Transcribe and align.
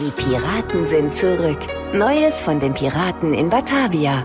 Die 0.00 0.12
Piraten 0.12 0.86
sind 0.86 1.12
zurück. 1.12 1.58
Neues 1.92 2.40
von 2.40 2.60
den 2.60 2.72
Piraten 2.72 3.34
in 3.34 3.48
Batavia. 3.48 4.24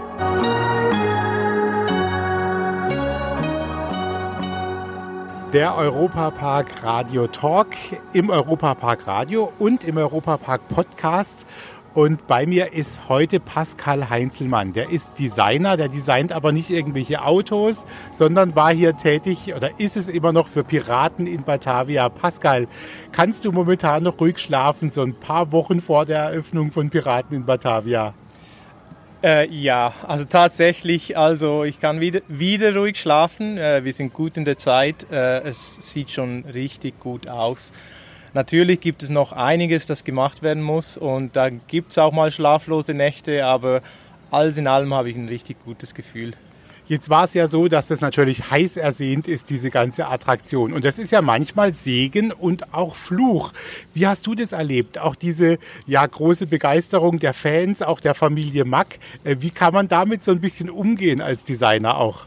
Der 5.52 5.76
Europapark 5.76 6.84
Radio 6.84 7.26
Talk 7.26 7.70
im 8.14 8.30
Europapark 8.30 9.08
Radio 9.08 9.52
und 9.58 9.84
im 9.84 9.98
Europapark 9.98 10.68
Podcast. 10.68 11.44
Und 11.94 12.26
bei 12.26 12.48
mir 12.48 12.74
ist 12.74 13.08
heute 13.08 13.40
Pascal 13.40 14.10
Heinzelmann. 14.10 14.74
Der 14.74 14.90
ist 14.90 15.12
Designer, 15.20 15.78
der 15.78 15.90
designt 15.90 16.32
aber 16.32 16.52
nicht 16.52 16.72
irgendwelche 16.72 17.24
Autos, 17.24 17.86
sondern 18.14 18.56
war 18.56 18.74
hier 18.74 18.98
tätig 18.98 19.54
oder 19.56 19.80
ist 19.80 19.96
es 19.96 20.08
immer 20.08 20.34
noch 20.34 20.48
für 20.48 20.64
Piraten 20.64 21.28
in 21.28 21.44
Batavia. 21.44 22.10
Pascal, 22.10 22.68
kannst 23.12 23.46
du 23.46 23.52
momentan 23.52 24.02
noch 24.02 24.20
ruhig 24.20 24.40
schlafen, 24.40 24.90
so 24.90 25.04
ein 25.04 25.14
paar 25.14 25.52
Wochen 25.52 25.82
vor 25.82 26.08
der 26.08 26.18
Eröffnung 26.18 26.72
von 26.72 26.90
Piraten 26.90 27.38
in 27.38 27.46
Batavia? 27.46 28.16
Äh, 29.24 29.48
ja, 29.50 29.94
also 30.08 30.26
tatsächlich, 30.26 31.16
also 31.16 31.64
ich 31.64 31.80
kann 31.80 32.02
wieder, 32.02 32.22
wieder 32.28 32.76
ruhig 32.76 33.00
schlafen. 33.00 33.58
Äh, 33.60 33.86
wir 33.86 33.94
sind 33.94 34.14
gut 34.14 34.36
in 34.36 34.46
der 34.46 34.58
Zeit. 34.58 35.06
Äh, 35.12 35.44
es 35.44 35.76
sieht 35.76 36.10
schon 36.10 36.44
richtig 36.46 37.00
gut 37.00 37.30
aus. 37.30 37.72
Natürlich 38.34 38.82
gibt 38.82 39.04
es 39.04 39.10
noch 39.10 39.32
einiges, 39.32 39.86
das 39.86 40.04
gemacht 40.04 40.42
werden 40.42 40.64
muss 40.64 40.98
und 40.98 41.36
da 41.36 41.50
gibt 41.50 41.92
es 41.92 41.98
auch 42.00 42.12
mal 42.12 42.32
schlaflose 42.32 42.96
Nächte, 42.96 43.46
aber 43.46 43.82
alles 44.32 44.58
in 44.58 44.66
allem 44.66 44.92
habe 44.94 45.12
ich 45.12 45.16
ein 45.16 45.28
richtig 45.28 45.64
gutes 45.64 45.94
Gefühl. 45.94 46.34
Jetzt 46.88 47.10
war 47.10 47.26
es 47.26 47.34
ja 47.34 47.48
so, 47.48 47.68
dass 47.68 47.88
das 47.88 48.02
natürlich 48.02 48.50
heiß 48.50 48.76
ersehnt 48.76 49.28
ist, 49.28 49.50
diese 49.50 49.70
ganze 49.70 50.08
Attraktion. 50.08 50.74
Und 50.74 50.84
das 50.84 50.98
ist 51.00 51.12
ja 51.12 51.22
manchmal 51.22 51.74
Segen 51.74 52.32
und 52.32 52.74
auch 52.74 52.96
Fluch. 52.96 53.54
Wie 53.94 54.06
hast 54.06 54.28
du 54.28 54.36
das 54.36 54.52
erlebt? 54.52 54.98
Auch 54.98 55.16
diese 55.16 55.60
ja, 55.86 56.06
große 56.06 56.48
Begeisterung 56.48 57.20
der 57.20 57.34
Fans, 57.34 57.82
auch 57.82 58.02
der 58.02 58.16
Familie 58.16 58.66
Mack. 58.66 59.00
Äh, 59.24 59.38
wie 59.40 59.52
kann 59.52 59.74
man 59.74 59.88
damit 59.88 60.26
so 60.26 60.32
ein 60.32 60.42
bisschen 60.42 60.70
umgehen 60.70 61.22
als 61.22 61.46
Designer 61.46 61.98
auch? 61.98 62.26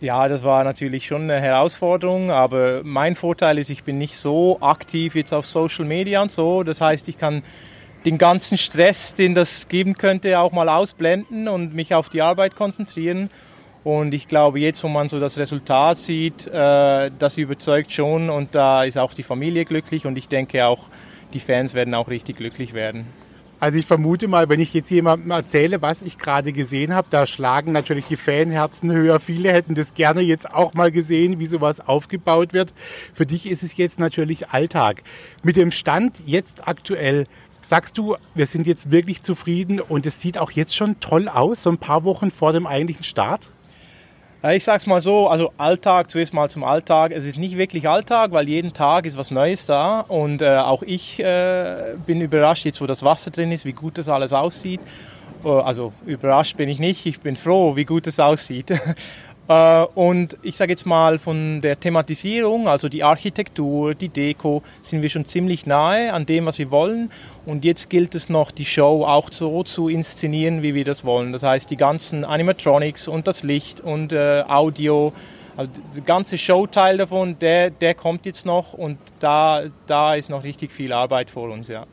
Ja, 0.00 0.28
das 0.28 0.44
war 0.44 0.62
natürlich 0.62 1.06
schon 1.06 1.22
eine 1.22 1.40
Herausforderung, 1.40 2.30
aber 2.30 2.82
mein 2.84 3.16
Vorteil 3.16 3.56
ist, 3.56 3.70
ich 3.70 3.82
bin 3.82 3.96
nicht 3.96 4.18
so 4.18 4.58
aktiv 4.60 5.14
jetzt 5.14 5.32
auf 5.32 5.46
Social 5.46 5.86
Media 5.86 6.20
und 6.20 6.30
so. 6.30 6.62
Das 6.64 6.82
heißt, 6.82 7.08
ich 7.08 7.16
kann 7.16 7.42
den 8.04 8.18
ganzen 8.18 8.58
Stress, 8.58 9.14
den 9.14 9.34
das 9.34 9.68
geben 9.68 9.96
könnte, 9.96 10.38
auch 10.38 10.52
mal 10.52 10.68
ausblenden 10.68 11.48
und 11.48 11.74
mich 11.74 11.94
auf 11.94 12.10
die 12.10 12.20
Arbeit 12.20 12.56
konzentrieren. 12.56 13.30
Und 13.84 14.12
ich 14.12 14.28
glaube, 14.28 14.60
jetzt, 14.60 14.84
wo 14.84 14.88
man 14.88 15.08
so 15.08 15.18
das 15.18 15.38
Resultat 15.38 15.96
sieht, 15.96 16.46
äh, 16.46 17.10
das 17.18 17.38
überzeugt 17.38 17.90
schon 17.90 18.28
und 18.28 18.54
da 18.54 18.84
ist 18.84 18.98
auch 18.98 19.14
die 19.14 19.22
Familie 19.22 19.64
glücklich 19.64 20.04
und 20.04 20.18
ich 20.18 20.28
denke 20.28 20.66
auch, 20.66 20.88
die 21.32 21.40
Fans 21.40 21.72
werden 21.72 21.94
auch 21.94 22.08
richtig 22.08 22.36
glücklich 22.36 22.74
werden. 22.74 23.06
Also 23.58 23.78
ich 23.78 23.86
vermute 23.86 24.28
mal, 24.28 24.50
wenn 24.50 24.60
ich 24.60 24.74
jetzt 24.74 24.90
jemandem 24.90 25.30
erzähle, 25.30 25.80
was 25.80 26.02
ich 26.02 26.18
gerade 26.18 26.52
gesehen 26.52 26.92
habe, 26.92 27.08
da 27.08 27.26
schlagen 27.26 27.72
natürlich 27.72 28.04
die 28.04 28.16
Fanherzen 28.16 28.92
höher. 28.92 29.18
Viele 29.18 29.50
hätten 29.50 29.74
das 29.74 29.94
gerne 29.94 30.20
jetzt 30.20 30.52
auch 30.52 30.74
mal 30.74 30.92
gesehen, 30.92 31.38
wie 31.38 31.46
sowas 31.46 31.80
aufgebaut 31.80 32.52
wird. 32.52 32.74
Für 33.14 33.24
dich 33.24 33.46
ist 33.46 33.62
es 33.62 33.74
jetzt 33.78 33.98
natürlich 33.98 34.50
Alltag. 34.50 35.02
Mit 35.42 35.56
dem 35.56 35.72
Stand 35.72 36.16
jetzt 36.26 36.68
aktuell, 36.68 37.24
sagst 37.62 37.96
du, 37.96 38.16
wir 38.34 38.46
sind 38.46 38.66
jetzt 38.66 38.90
wirklich 38.90 39.22
zufrieden 39.22 39.80
und 39.80 40.04
es 40.04 40.20
sieht 40.20 40.36
auch 40.36 40.50
jetzt 40.50 40.76
schon 40.76 41.00
toll 41.00 41.28
aus, 41.28 41.62
so 41.62 41.70
ein 41.70 41.78
paar 41.78 42.04
Wochen 42.04 42.30
vor 42.30 42.52
dem 42.52 42.66
eigentlichen 42.66 43.04
Start? 43.04 43.50
Ich 44.52 44.64
sag's 44.64 44.86
mal 44.86 45.00
so, 45.00 45.28
also 45.28 45.52
Alltag, 45.56 46.10
zuerst 46.10 46.32
mal 46.32 46.48
zum 46.48 46.62
Alltag. 46.62 47.10
Es 47.12 47.24
ist 47.24 47.36
nicht 47.36 47.56
wirklich 47.56 47.88
Alltag, 47.88 48.32
weil 48.32 48.48
jeden 48.48 48.72
Tag 48.74 49.06
ist 49.06 49.16
was 49.16 49.30
Neues 49.30 49.66
da 49.66 50.00
und 50.00 50.42
äh, 50.42 50.58
auch 50.58 50.82
ich 50.82 51.18
äh, 51.18 51.94
bin 52.06 52.20
überrascht, 52.20 52.64
jetzt 52.64 52.80
wo 52.80 52.86
das 52.86 53.02
Wasser 53.02 53.30
drin 53.30 53.50
ist, 53.50 53.64
wie 53.64 53.72
gut 53.72 53.98
das 53.98 54.08
alles 54.08 54.32
aussieht. 54.32 54.80
Äh, 55.44 55.48
also 55.48 55.92
überrascht 56.04 56.56
bin 56.56 56.68
ich 56.68 56.78
nicht, 56.78 57.06
ich 57.06 57.20
bin 57.20 57.34
froh, 57.34 57.76
wie 57.76 57.84
gut 57.84 58.06
es 58.06 58.20
aussieht. 58.20 58.70
Äh, 59.48 59.84
und 59.94 60.36
ich 60.42 60.56
sage 60.56 60.72
jetzt 60.72 60.86
mal 60.86 61.18
von 61.18 61.60
der 61.60 61.78
Thematisierung, 61.78 62.68
also 62.68 62.88
die 62.88 63.04
Architektur, 63.04 63.94
die 63.94 64.08
Deko, 64.08 64.62
sind 64.82 65.02
wir 65.02 65.08
schon 65.08 65.24
ziemlich 65.24 65.66
nahe 65.66 66.12
an 66.12 66.26
dem, 66.26 66.46
was 66.46 66.58
wir 66.58 66.70
wollen. 66.70 67.10
Und 67.44 67.64
jetzt 67.64 67.88
gilt 67.90 68.14
es 68.14 68.28
noch, 68.28 68.50
die 68.50 68.64
Show 68.64 69.04
auch 69.04 69.30
so 69.32 69.62
zu 69.62 69.88
inszenieren, 69.88 70.62
wie 70.62 70.74
wir 70.74 70.84
das 70.84 71.04
wollen. 71.04 71.32
Das 71.32 71.42
heißt, 71.42 71.70
die 71.70 71.76
ganzen 71.76 72.24
Animatronics 72.24 73.08
und 73.08 73.26
das 73.26 73.42
Licht 73.42 73.80
und 73.80 74.12
äh, 74.12 74.42
Audio, 74.48 75.12
also 75.56 75.70
der 75.94 76.02
ganze 76.02 76.36
Showteil 76.38 76.98
davon, 76.98 77.38
der, 77.38 77.70
der 77.70 77.94
kommt 77.94 78.26
jetzt 78.26 78.44
noch 78.44 78.72
und 78.72 78.98
da, 79.20 79.62
da 79.86 80.14
ist 80.14 80.28
noch 80.28 80.42
richtig 80.42 80.72
viel 80.72 80.92
Arbeit 80.92 81.30
vor 81.30 81.50
uns, 81.50 81.68
ja. 81.68 81.86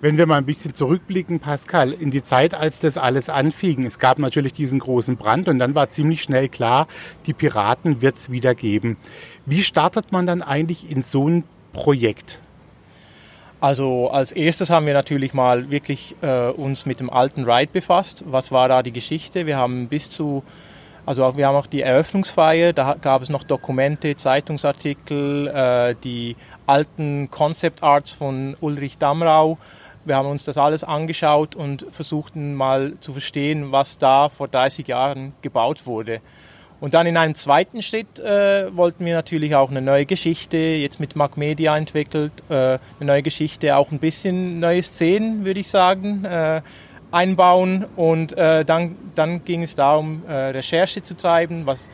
Wenn 0.00 0.16
wir 0.16 0.26
mal 0.26 0.36
ein 0.36 0.46
bisschen 0.46 0.76
zurückblicken, 0.76 1.40
Pascal, 1.40 1.92
in 1.92 2.12
die 2.12 2.22
Zeit, 2.22 2.54
als 2.54 2.78
das 2.78 2.96
alles 2.96 3.28
anfing, 3.28 3.84
es 3.84 3.98
gab 3.98 4.20
natürlich 4.20 4.52
diesen 4.52 4.78
großen 4.78 5.16
Brand 5.16 5.48
und 5.48 5.58
dann 5.58 5.74
war 5.74 5.90
ziemlich 5.90 6.22
schnell 6.22 6.48
klar, 6.48 6.86
die 7.26 7.32
Piraten 7.32 8.00
wird 8.00 8.16
es 8.16 8.30
wieder 8.30 8.54
geben. 8.54 8.96
Wie 9.44 9.64
startet 9.64 10.12
man 10.12 10.24
dann 10.24 10.40
eigentlich 10.40 10.88
in 10.88 11.02
so 11.02 11.28
ein 11.28 11.42
Projekt? 11.72 12.38
Also 13.60 14.08
als 14.10 14.30
erstes 14.30 14.70
haben 14.70 14.86
wir 14.86 14.94
natürlich 14.94 15.34
mal 15.34 15.68
wirklich 15.68 16.14
äh, 16.22 16.50
uns 16.50 16.86
mit 16.86 17.00
dem 17.00 17.10
alten 17.10 17.42
Ride 17.42 17.72
befasst. 17.72 18.22
Was 18.24 18.52
war 18.52 18.68
da 18.68 18.84
die 18.84 18.92
Geschichte? 18.92 19.46
Wir 19.46 19.56
haben 19.56 19.88
bis 19.88 20.10
zu, 20.10 20.44
also 21.06 21.24
auch, 21.24 21.36
wir 21.36 21.48
haben 21.48 21.56
auch 21.56 21.66
die 21.66 21.82
Eröffnungsfeier, 21.82 22.72
da 22.72 22.94
gab 23.00 23.22
es 23.22 23.30
noch 23.30 23.42
Dokumente, 23.42 24.14
Zeitungsartikel, 24.14 25.48
äh, 25.48 25.96
die 26.04 26.36
alten 26.68 27.32
Concept 27.32 27.82
Arts 27.82 28.12
von 28.12 28.56
Ulrich 28.60 28.98
Damrau 28.98 29.58
wir 30.08 30.16
haben 30.16 30.28
uns 30.28 30.44
das 30.44 30.56
alles 30.56 30.82
angeschaut 30.82 31.54
und 31.54 31.86
versuchten 31.92 32.54
mal 32.54 32.94
zu 33.00 33.12
verstehen, 33.12 33.70
was 33.70 33.98
da 33.98 34.28
vor 34.28 34.48
30 34.48 34.88
Jahren 34.88 35.34
gebaut 35.42 35.86
wurde. 35.86 36.20
Und 36.80 36.94
dann 36.94 37.06
in 37.06 37.16
einem 37.16 37.34
zweiten 37.34 37.82
Schritt 37.82 38.20
äh, 38.20 38.74
wollten 38.76 39.04
wir 39.04 39.14
natürlich 39.14 39.54
auch 39.56 39.70
eine 39.70 39.82
neue 39.82 40.06
Geschichte, 40.06 40.56
jetzt 40.56 41.00
mit 41.00 41.16
Mac 41.16 41.36
Media 41.36 41.76
entwickelt, 41.76 42.32
äh, 42.48 42.54
eine 42.54 42.78
neue 43.00 43.22
Geschichte, 43.22 43.76
auch 43.76 43.90
ein 43.90 43.98
bisschen 43.98 44.60
neue 44.60 44.82
Szenen, 44.82 45.44
würde 45.44 45.60
ich 45.60 45.68
sagen, 45.68 46.24
äh, 46.24 46.62
einbauen. 47.10 47.84
Und 47.96 48.36
äh, 48.36 48.64
dann, 48.64 48.96
dann 49.16 49.44
ging 49.44 49.62
es 49.62 49.74
darum, 49.74 50.22
äh, 50.28 50.32
Recherche 50.32 51.02
zu 51.02 51.16
treiben, 51.16 51.66
was 51.66 51.88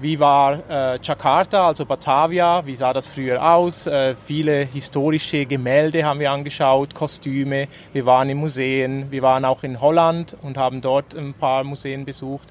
wie 0.00 0.20
war 0.20 0.60
äh, 0.68 0.98
Jakarta, 1.02 1.68
also 1.68 1.86
Batavia, 1.86 2.66
wie 2.66 2.76
sah 2.76 2.92
das 2.92 3.06
früher 3.06 3.42
aus? 3.42 3.86
Äh, 3.86 4.14
viele 4.26 4.64
historische 4.64 5.46
Gemälde 5.46 6.04
haben 6.04 6.20
wir 6.20 6.30
angeschaut, 6.32 6.94
Kostüme. 6.94 7.68
Wir 7.92 8.04
waren 8.04 8.28
in 8.28 8.38
Museen, 8.38 9.10
wir 9.10 9.22
waren 9.22 9.44
auch 9.44 9.62
in 9.62 9.80
Holland 9.80 10.36
und 10.42 10.58
haben 10.58 10.80
dort 10.82 11.14
ein 11.14 11.32
paar 11.34 11.64
Museen 11.64 12.04
besucht. 12.04 12.48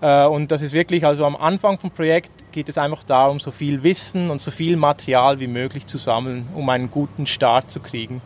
Äh, 0.00 0.26
und 0.26 0.50
das 0.50 0.60
ist 0.60 0.72
wirklich, 0.72 1.06
also 1.06 1.24
am 1.24 1.36
Anfang 1.36 1.78
vom 1.78 1.90
Projekt 1.90 2.52
geht 2.52 2.68
es 2.68 2.76
einfach 2.76 3.02
darum, 3.04 3.40
so 3.40 3.50
viel 3.50 3.82
Wissen 3.82 4.30
und 4.30 4.40
so 4.40 4.50
viel 4.50 4.76
Material 4.76 5.40
wie 5.40 5.46
möglich 5.46 5.86
zu 5.86 5.96
sammeln, 5.96 6.48
um 6.54 6.68
einen 6.68 6.90
guten 6.90 7.24
Start 7.26 7.70
zu 7.70 7.80
kriegen. 7.80 8.20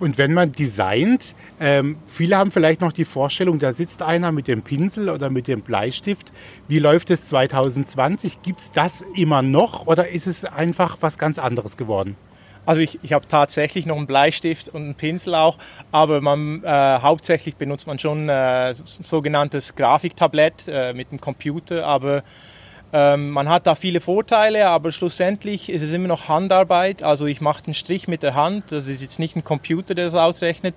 Und 0.00 0.18
wenn 0.18 0.34
man 0.34 0.52
designt, 0.52 1.34
ähm, 1.60 1.96
viele 2.06 2.36
haben 2.36 2.50
vielleicht 2.50 2.80
noch 2.80 2.92
die 2.92 3.04
Vorstellung, 3.04 3.58
da 3.58 3.72
sitzt 3.72 4.02
einer 4.02 4.32
mit 4.32 4.48
dem 4.48 4.62
Pinsel 4.62 5.08
oder 5.08 5.30
mit 5.30 5.46
dem 5.46 5.62
Bleistift. 5.62 6.32
Wie 6.66 6.78
läuft 6.78 7.10
es 7.10 7.26
2020? 7.26 8.42
Gibt 8.42 8.60
es 8.60 8.72
das 8.72 9.04
immer 9.14 9.42
noch 9.42 9.86
oder 9.86 10.08
ist 10.08 10.26
es 10.26 10.44
einfach 10.44 10.98
was 11.00 11.16
ganz 11.16 11.38
anderes 11.38 11.76
geworden? 11.76 12.16
Also 12.66 12.80
ich, 12.80 12.98
ich 13.02 13.12
habe 13.12 13.28
tatsächlich 13.28 13.86
noch 13.86 13.96
einen 13.96 14.06
Bleistift 14.06 14.68
und 14.68 14.82
einen 14.82 14.94
Pinsel 14.94 15.34
auch, 15.34 15.58
aber 15.92 16.20
man, 16.20 16.64
äh, 16.64 16.68
hauptsächlich 17.00 17.56
benutzt 17.56 17.86
man 17.86 17.98
schon 17.98 18.28
äh, 18.28 18.72
sogenanntes 18.74 19.74
Grafiktablett 19.74 20.64
äh, 20.68 20.94
mit 20.94 21.12
dem 21.12 21.20
Computer, 21.20 21.86
aber 21.86 22.22
ähm, 22.96 23.30
man 23.30 23.48
hat 23.48 23.66
da 23.66 23.74
viele 23.74 24.00
Vorteile, 24.00 24.68
aber 24.68 24.92
schlussendlich 24.92 25.68
ist 25.68 25.82
es 25.82 25.90
immer 25.90 26.06
noch 26.06 26.28
Handarbeit. 26.28 27.02
Also 27.02 27.26
ich 27.26 27.40
mache 27.40 27.64
den 27.64 27.74
Strich 27.74 28.06
mit 28.06 28.22
der 28.22 28.34
Hand. 28.34 28.70
Das 28.70 28.86
ist 28.86 29.02
jetzt 29.02 29.18
nicht 29.18 29.34
ein 29.34 29.42
Computer, 29.42 29.96
der 29.96 30.04
das 30.04 30.14
ausrechnet. 30.14 30.76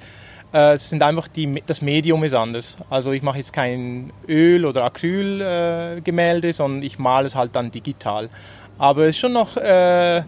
Äh, 0.52 0.74
es 0.74 0.90
sind 0.90 1.04
einfach 1.04 1.28
die, 1.28 1.62
das 1.68 1.84
Medium 1.84 2.24
ist 2.24 2.34
anders. 2.34 2.76
Also 2.90 3.12
ich 3.12 3.22
mache 3.22 3.38
jetzt 3.38 3.54
kein 3.54 4.12
Öl- 4.28 4.66
oder 4.66 4.86
Acrylgemälde, 4.86 6.48
äh, 6.48 6.54
sondern 6.54 6.82
ich 6.82 6.98
male 6.98 7.28
es 7.28 7.36
halt 7.36 7.56
dann 7.56 7.70
digital. 7.70 8.30
Aber 8.80 9.04
es 9.04 9.10
ist 9.10 9.20
schon 9.20 9.34
noch 9.34 9.56
äh, 9.56 10.24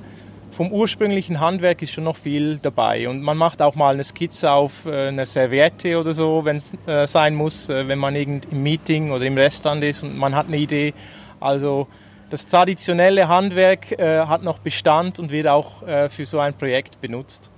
vom 0.51 0.71
ursprünglichen 0.71 1.39
Handwerk 1.39 1.81
ist 1.81 1.91
schon 1.91 2.03
noch 2.03 2.17
viel 2.17 2.59
dabei. 2.61 3.09
Und 3.09 3.23
man 3.23 3.35
macht 3.35 3.63
auch 3.63 3.73
mal 3.73 3.95
eine 3.95 4.03
Skizze 4.03 4.51
auf 4.51 4.85
äh, 4.85 5.07
einer 5.07 5.25
Serviette 5.25 5.97
oder 5.97 6.13
so, 6.13 6.45
wenn 6.45 6.57
es 6.57 6.73
äh, 6.85 7.07
sein 7.07 7.33
muss, 7.33 7.67
äh, 7.69 7.87
wenn 7.87 7.97
man 7.97 8.15
irgend 8.15 8.45
im 8.51 8.61
Meeting 8.61 9.09
oder 9.09 9.25
im 9.25 9.39
Restaurant 9.39 9.83
ist 9.83 10.03
und 10.03 10.15
man 10.15 10.35
hat 10.35 10.45
eine 10.45 10.57
Idee. 10.57 10.93
Also 11.39 11.87
das 12.29 12.45
traditionelle 12.45 13.27
Handwerk 13.27 13.91
äh, 13.93 14.25
hat 14.25 14.43
noch 14.43 14.59
Bestand 14.59 15.19
und 15.19 15.31
wird 15.31 15.47
auch 15.47 15.83
äh, 15.87 16.09
für 16.09 16.25
so 16.25 16.39
ein 16.39 16.53
Projekt 16.53 17.01
benutzt. 17.01 17.51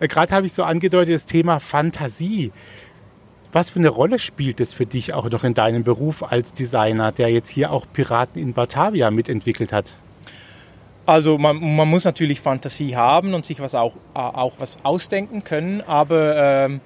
Äh, 0.00 0.08
gerade 0.08 0.34
habe 0.34 0.46
ich 0.46 0.52
so 0.52 0.64
angedeutet 0.64 1.14
das 1.14 1.24
Thema 1.24 1.60
Fantasie. 1.60 2.52
Was 3.52 3.70
für 3.70 3.78
eine 3.78 3.88
Rolle 3.88 4.18
spielt 4.18 4.60
es 4.60 4.74
für 4.74 4.84
dich 4.84 5.14
auch 5.14 5.30
noch 5.30 5.44
in 5.44 5.54
deinem 5.54 5.84
Beruf 5.84 6.22
als 6.22 6.52
Designer, 6.52 7.12
der 7.12 7.30
jetzt 7.30 7.48
hier 7.48 7.70
auch 7.70 7.86
Piraten 7.92 8.42
in 8.42 8.52
Batavia 8.52 9.10
mitentwickelt 9.10 9.72
hat? 9.72 9.94
Also 11.06 11.38
man, 11.38 11.76
man, 11.76 11.88
muss 11.88 12.04
natürlich 12.04 12.40
Fantasie 12.40 12.96
haben 12.96 13.32
und 13.32 13.46
sich 13.46 13.60
was 13.60 13.76
auch, 13.76 13.94
auch 14.12 14.54
was 14.58 14.76
ausdenken 14.82 15.44
können, 15.44 15.80
aber 15.82 16.36
ähm, 16.36 16.80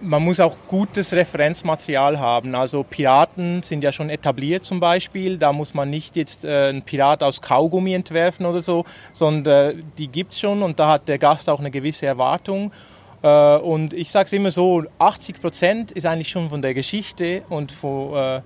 man 0.00 0.22
muss 0.22 0.40
auch 0.40 0.56
gutes 0.68 1.12
Referenzmaterial 1.12 2.18
haben. 2.18 2.54
Also 2.54 2.82
Piraten 2.82 3.62
sind 3.62 3.84
ja 3.84 3.92
schon 3.92 4.10
etabliert 4.10 4.64
zum 4.64 4.80
Beispiel. 4.80 5.36
Da 5.36 5.52
muss 5.52 5.74
man 5.74 5.90
nicht 5.90 6.16
jetzt 6.16 6.44
äh, 6.44 6.68
einen 6.68 6.82
Pirat 6.82 7.22
aus 7.22 7.42
Kaugummi 7.42 7.94
entwerfen 7.94 8.46
oder 8.46 8.60
so, 8.60 8.84
sondern 9.12 9.78
äh, 9.78 9.82
die 9.98 10.08
gibt 10.08 10.32
es 10.32 10.40
schon 10.40 10.62
und 10.62 10.80
da 10.80 10.88
hat 10.88 11.08
der 11.08 11.18
Gast 11.18 11.48
auch 11.48 11.60
eine 11.60 11.70
gewisse 11.70 12.06
Erwartung. 12.06 12.72
Äh, 13.22 13.56
und 13.56 13.92
ich 13.92 14.10
sage 14.10 14.26
es 14.26 14.32
immer 14.32 14.50
so, 14.50 14.84
80 14.98 15.40
Prozent 15.40 15.92
ist 15.92 16.06
eigentlich 16.06 16.28
schon 16.28 16.48
von 16.48 16.62
der 16.62 16.74
Geschichte 16.74 17.42
und 17.48 17.72
von, 17.72 18.16
äh, 18.16 18.40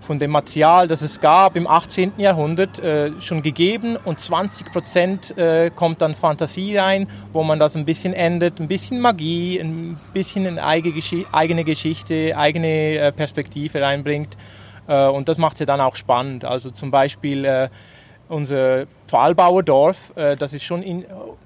von 0.00 0.18
dem 0.18 0.30
Material, 0.30 0.88
das 0.88 1.02
es 1.02 1.20
gab 1.20 1.56
im 1.56 1.66
18. 1.66 2.12
Jahrhundert, 2.18 2.78
äh, 2.78 3.12
schon 3.20 3.42
gegeben 3.42 3.96
und 3.96 4.20
20 4.20 4.72
Prozent 4.72 5.36
äh, 5.36 5.70
kommt 5.70 6.02
dann 6.02 6.14
Fantasie 6.14 6.76
rein, 6.76 7.08
wo 7.32 7.42
man 7.42 7.58
das 7.58 7.76
ein 7.76 7.84
bisschen 7.84 8.14
ändert, 8.14 8.60
ein 8.60 8.68
bisschen 8.68 9.00
Magie, 9.00 9.58
ein 9.58 9.98
bisschen 10.12 10.46
eine 10.46 10.64
eigene 10.64 11.64
Geschichte, 11.64 12.36
eigene 12.36 12.98
äh, 12.98 13.12
Perspektive 13.12 13.82
reinbringt. 13.82 14.36
Äh, 14.86 15.06
und 15.08 15.28
das 15.28 15.38
macht 15.38 15.54
es 15.54 15.60
ja 15.60 15.66
dann 15.66 15.80
auch 15.80 15.96
spannend. 15.96 16.44
Also 16.44 16.70
zum 16.70 16.90
Beispiel 16.90 17.44
äh, 17.44 17.68
unser 18.28 18.86
Pfahlbauerdorf, 19.06 19.96
äh, 20.16 20.36
das 20.36 20.52
ist 20.52 20.64
schon 20.64 20.82
in, 20.82 21.04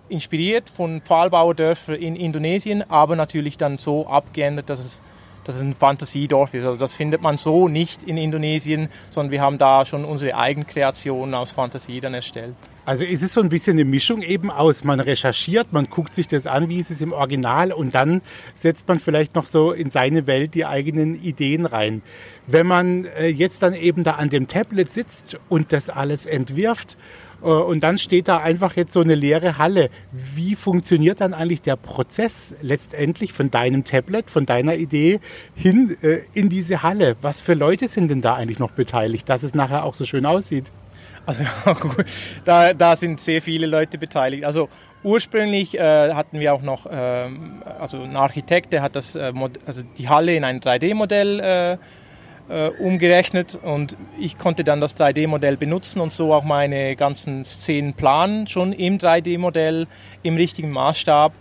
inspiriert 0.08 0.68
von 0.68 1.00
Pfahlbauerdörfern 1.00 1.94
in 1.94 2.16
Indonesien, 2.16 2.88
aber 2.90 3.16
natürlich 3.16 3.56
dann 3.56 3.78
so 3.78 4.06
abgeändert, 4.06 4.70
dass 4.70 4.78
es 4.78 5.02
dass 5.44 5.56
es 5.56 5.62
ein 5.62 5.74
Fantasiedorf 5.74 6.54
ist. 6.54 6.64
Also 6.64 6.78
das 6.78 6.94
findet 6.94 7.22
man 7.22 7.36
so 7.36 7.68
nicht 7.68 8.02
in 8.04 8.16
Indonesien, 8.16 8.88
sondern 9.10 9.32
wir 9.32 9.40
haben 9.40 9.58
da 9.58 9.84
schon 9.84 10.04
unsere 10.04 10.36
Eigenkreationen 10.36 11.34
aus 11.34 11.52
Fantasie 11.52 12.00
dann 12.00 12.14
erstellt. 12.14 12.54
Also 12.84 13.04
ist 13.04 13.22
es 13.22 13.32
so 13.34 13.40
ein 13.40 13.48
bisschen 13.48 13.74
eine 13.74 13.84
Mischung 13.84 14.22
eben 14.22 14.50
aus, 14.50 14.82
man 14.82 14.98
recherchiert, 14.98 15.72
man 15.72 15.88
guckt 15.88 16.14
sich 16.14 16.26
das 16.26 16.48
an, 16.48 16.68
wie 16.68 16.80
ist 16.80 16.90
es 16.90 17.00
im 17.00 17.12
Original 17.12 17.72
und 17.72 17.94
dann 17.94 18.22
setzt 18.56 18.88
man 18.88 18.98
vielleicht 18.98 19.36
noch 19.36 19.46
so 19.46 19.70
in 19.70 19.90
seine 19.90 20.26
Welt 20.26 20.54
die 20.54 20.66
eigenen 20.66 21.14
Ideen 21.14 21.64
rein. 21.64 22.02
Wenn 22.48 22.66
man 22.66 23.04
äh, 23.04 23.28
jetzt 23.28 23.62
dann 23.62 23.74
eben 23.74 24.02
da 24.02 24.12
an 24.12 24.30
dem 24.30 24.48
Tablet 24.48 24.90
sitzt 24.90 25.38
und 25.48 25.72
das 25.72 25.90
alles 25.90 26.26
entwirft 26.26 26.96
und 27.42 27.80
dann 27.80 27.98
steht 27.98 28.28
da 28.28 28.38
einfach 28.38 28.76
jetzt 28.76 28.92
so 28.92 29.00
eine 29.00 29.14
leere 29.14 29.58
Halle. 29.58 29.90
Wie 30.12 30.54
funktioniert 30.54 31.20
dann 31.20 31.34
eigentlich 31.34 31.62
der 31.62 31.76
Prozess 31.76 32.54
letztendlich 32.62 33.32
von 33.32 33.50
deinem 33.50 33.84
Tablet, 33.84 34.30
von 34.30 34.46
deiner 34.46 34.76
Idee 34.76 35.20
hin 35.54 35.96
äh, 36.02 36.20
in 36.34 36.48
diese 36.48 36.82
Halle? 36.82 37.16
Was 37.20 37.40
für 37.40 37.54
Leute 37.54 37.88
sind 37.88 38.08
denn 38.08 38.22
da 38.22 38.34
eigentlich 38.34 38.58
noch 38.58 38.70
beteiligt, 38.70 39.28
dass 39.28 39.42
es 39.42 39.54
nachher 39.54 39.84
auch 39.84 39.94
so 39.94 40.04
schön 40.04 40.26
aussieht? 40.26 40.66
Also 41.26 41.42
da, 42.44 42.74
da 42.74 42.96
sind 42.96 43.20
sehr 43.20 43.42
viele 43.42 43.66
Leute 43.66 43.98
beteiligt. 43.98 44.44
Also 44.44 44.68
ursprünglich 45.02 45.78
äh, 45.78 46.12
hatten 46.14 46.40
wir 46.40 46.54
auch 46.54 46.62
noch, 46.62 46.86
ähm, 46.90 47.62
also 47.78 48.02
ein 48.02 48.16
Architekt, 48.16 48.72
der 48.72 48.82
hat 48.82 48.96
das, 48.96 49.16
äh, 49.16 49.32
also 49.66 49.82
die 49.98 50.08
Halle 50.08 50.34
in 50.34 50.44
ein 50.44 50.60
3D-Modell 50.60 51.40
äh, 51.40 51.72
äh, 51.72 51.78
umgerechnet 52.78 53.58
und 53.62 53.96
ich 54.18 54.36
konnte 54.36 54.62
dann 54.62 54.80
das 54.80 54.96
3D-Modell 54.96 55.56
benutzen 55.56 56.00
und 56.00 56.12
so 56.12 56.34
auch 56.34 56.44
meine 56.44 56.96
ganzen 56.96 57.44
Szenen 57.44 57.94
planen, 57.94 58.46
schon 58.46 58.72
im 58.72 58.98
3D-Modell, 58.98 59.86
im 60.22 60.36
richtigen 60.36 60.70
Maßstab. 60.70 61.32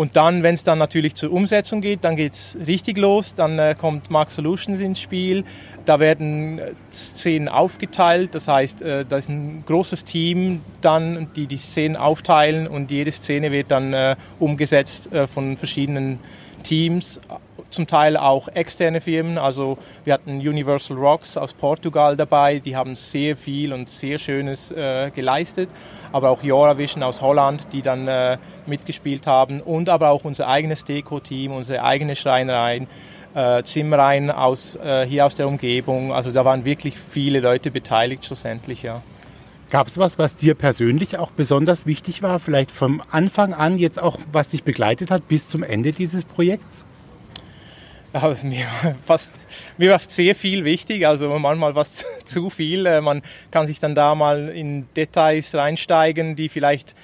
Und 0.00 0.16
dann, 0.16 0.42
wenn 0.42 0.54
es 0.54 0.64
dann 0.64 0.78
natürlich 0.78 1.14
zur 1.14 1.30
Umsetzung 1.30 1.82
geht, 1.82 2.04
dann 2.04 2.16
geht 2.16 2.32
es 2.32 2.56
richtig 2.66 2.96
los. 2.96 3.34
Dann 3.34 3.58
äh, 3.58 3.74
kommt 3.78 4.10
Mark 4.10 4.30
Solutions 4.30 4.80
ins 4.80 4.98
Spiel. 4.98 5.44
Da 5.84 6.00
werden 6.00 6.58
äh, 6.58 6.72
Szenen 6.90 7.48
aufgeteilt. 7.48 8.34
Das 8.34 8.48
heißt, 8.48 8.80
äh, 8.80 9.04
da 9.04 9.18
ist 9.18 9.28
ein 9.28 9.64
großes 9.66 10.04
Team 10.04 10.62
dann, 10.80 11.28
die 11.36 11.46
die 11.46 11.58
Szenen 11.58 11.96
aufteilen 11.96 12.66
und 12.66 12.90
jede 12.90 13.12
Szene 13.12 13.52
wird 13.52 13.70
dann 13.70 13.92
äh, 13.92 14.16
umgesetzt 14.38 15.12
äh, 15.12 15.26
von 15.26 15.58
verschiedenen 15.58 16.18
Teams 16.62 17.20
zum 17.70 17.86
Teil 17.86 18.16
auch 18.16 18.48
externe 18.48 19.00
Firmen. 19.00 19.38
Also 19.38 19.78
wir 20.04 20.14
hatten 20.14 20.38
Universal 20.38 20.96
Rocks 20.96 21.36
aus 21.36 21.52
Portugal 21.52 22.16
dabei, 22.16 22.58
die 22.58 22.76
haben 22.76 22.96
sehr 22.96 23.36
viel 23.36 23.72
und 23.72 23.88
sehr 23.88 24.18
Schönes 24.18 24.72
äh, 24.72 25.10
geleistet. 25.14 25.70
Aber 26.12 26.30
auch 26.30 26.42
Joravision 26.42 27.02
aus 27.02 27.22
Holland, 27.22 27.72
die 27.72 27.82
dann 27.82 28.08
äh, 28.08 28.38
mitgespielt 28.66 29.26
haben. 29.26 29.60
Und 29.60 29.88
aber 29.88 30.10
auch 30.10 30.24
unser 30.24 30.48
eigenes 30.48 30.84
Deko-Team, 30.84 31.52
unsere 31.52 31.82
eigene 31.82 32.16
Schreinereien. 32.16 32.88
Äh, 33.32 33.62
Zimmereien 33.62 34.28
aus, 34.28 34.74
äh, 34.74 35.06
hier 35.06 35.24
aus 35.24 35.36
der 35.36 35.46
Umgebung. 35.46 36.12
Also 36.12 36.32
da 36.32 36.44
waren 36.44 36.64
wirklich 36.64 36.98
viele 36.98 37.38
Leute 37.38 37.70
beteiligt 37.70 38.24
schlussendlich, 38.24 38.82
ja. 38.82 39.02
Gab 39.70 39.86
es 39.86 39.96
was, 39.98 40.18
was 40.18 40.34
dir 40.34 40.54
persönlich 40.56 41.16
auch 41.16 41.30
besonders 41.30 41.86
wichtig 41.86 42.22
war, 42.24 42.40
vielleicht 42.40 42.72
vom 42.72 43.00
Anfang 43.08 43.54
an 43.54 43.78
jetzt 43.78 44.02
auch, 44.02 44.18
was 44.32 44.48
dich 44.48 44.64
begleitet 44.64 45.12
hat 45.12 45.28
bis 45.28 45.48
zum 45.48 45.62
Ende 45.62 45.92
dieses 45.92 46.24
Projekts? 46.24 46.84
Aber 48.12 48.36
mir, 48.42 48.66
fast, 49.04 49.34
mir 49.78 49.90
war 49.90 50.00
sehr 50.00 50.34
viel 50.34 50.64
wichtig, 50.64 51.06
also 51.06 51.28
manchmal 51.38 51.74
was 51.74 52.04
zu 52.24 52.50
viel. 52.50 52.86
Äh, 52.86 53.00
man 53.00 53.22
kann 53.50 53.66
sich 53.66 53.80
dann 53.80 53.94
da 53.94 54.14
mal 54.14 54.48
in 54.48 54.88
Details 54.94 55.54
reinsteigen, 55.54 56.36
die 56.36 56.48
vielleicht 56.48 56.94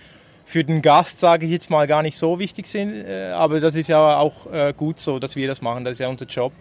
für 0.44 0.62
den 0.62 0.81
Gast, 0.81 1.19
sage 1.19 1.47
ich 1.47 1.53
jetzt 1.53 1.70
mal, 1.70 1.87
gar 1.87 2.03
nicht 2.03 2.17
so 2.17 2.38
wichtig 2.38 2.67
sind. 2.67 2.94
Äh, 2.94 3.31
aber 3.32 3.61
das 3.61 3.75
ist 3.75 3.88
ja 3.88 4.19
auch 4.19 4.53
äh, 4.53 4.73
gut 4.76 4.99
so, 4.99 5.19
dass 5.19 5.37
wir 5.37 5.49
das 5.49 5.61
machen, 5.61 5.85
das 5.85 5.94
ist 5.94 6.00
ja 6.00 6.08
unser 6.08 6.26
Job. 6.26 6.53